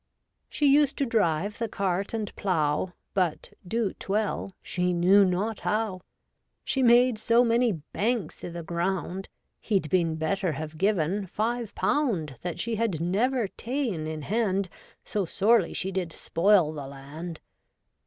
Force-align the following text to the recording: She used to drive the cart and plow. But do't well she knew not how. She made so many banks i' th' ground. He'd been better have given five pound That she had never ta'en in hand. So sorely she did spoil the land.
She 0.49 0.65
used 0.65 0.97
to 0.97 1.05
drive 1.05 1.59
the 1.59 1.69
cart 1.69 2.11
and 2.11 2.35
plow. 2.35 2.93
But 3.13 3.53
do't 3.67 4.09
well 4.09 4.55
she 4.63 4.93
knew 4.93 5.23
not 5.23 5.59
how. 5.59 6.01
She 6.63 6.81
made 6.81 7.19
so 7.19 7.43
many 7.45 7.73
banks 7.73 8.43
i' 8.43 8.49
th' 8.49 8.65
ground. 8.65 9.29
He'd 9.59 9.91
been 9.91 10.15
better 10.15 10.53
have 10.53 10.79
given 10.79 11.27
five 11.27 11.75
pound 11.75 12.39
That 12.41 12.59
she 12.59 12.77
had 12.77 12.99
never 12.99 13.47
ta'en 13.47 14.07
in 14.07 14.23
hand. 14.23 14.69
So 15.05 15.23
sorely 15.25 15.71
she 15.71 15.91
did 15.91 16.11
spoil 16.11 16.73
the 16.73 16.87
land. 16.87 17.39